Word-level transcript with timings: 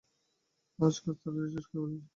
আজ 0.79 0.95
কাজ 1.03 1.15
তাড়াতাড়ি 1.21 1.49
শেষ 1.53 1.65
করে 1.69 1.79
ফেলেছি। 1.83 2.07